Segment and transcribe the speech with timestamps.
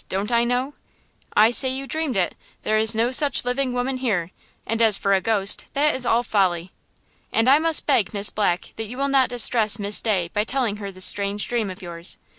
[0.09, 0.73] Don't I know?"
[1.35, 2.33] "I say you dreamed it!
[2.63, 4.31] There is no such living woman here;
[4.65, 6.71] and as for a ghost, that is all folly.
[7.31, 10.77] And I must beg, Miss Black, that you will not distress Miss Day by telling
[10.77, 12.17] her this strange dream of yours.